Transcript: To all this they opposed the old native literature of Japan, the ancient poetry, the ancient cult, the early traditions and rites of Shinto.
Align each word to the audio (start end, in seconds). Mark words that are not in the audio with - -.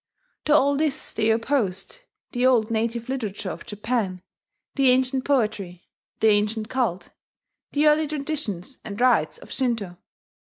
To 0.45 0.53
all 0.55 0.77
this 0.77 1.13
they 1.13 1.29
opposed 1.29 1.99
the 2.31 2.43
old 2.43 2.71
native 2.71 3.07
literature 3.07 3.51
of 3.51 3.67
Japan, 3.67 4.23
the 4.73 4.89
ancient 4.89 5.25
poetry, 5.25 5.85
the 6.21 6.29
ancient 6.29 6.69
cult, 6.69 7.11
the 7.73 7.85
early 7.85 8.07
traditions 8.07 8.79
and 8.83 8.99
rites 8.99 9.37
of 9.37 9.51
Shinto. 9.51 9.99